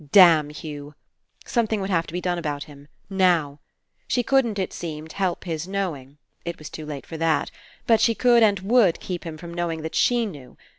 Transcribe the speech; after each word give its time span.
Damn 0.11 0.49
Hugh! 0.49 0.95
Something 1.45 1.79
would 1.79 1.91
have 1.91 2.07
to 2.07 2.11
be 2.13 2.21
done 2.21 2.39
about 2.39 2.63
him. 2.63 2.87
Now. 3.07 3.59
She 4.07 4.23
couldn't, 4.23 4.57
it 4.57 4.73
seemed, 4.73 5.11
help 5.11 5.43
his 5.43 5.67
know 5.67 5.95
ing. 5.95 6.17
It 6.43 6.57
was 6.57 6.71
too 6.71 6.87
late 6.87 7.05
for 7.05 7.17
that. 7.17 7.51
But 7.85 8.01
she 8.01 8.15
could 8.15 8.41
and 8.41 8.61
would 8.61 8.99
keep 8.99 9.25
him 9.25 9.37
from 9.37 9.53
knowing 9.53 9.83
that 9.83 9.93
she 9.93 10.25
knew. 10.25 10.57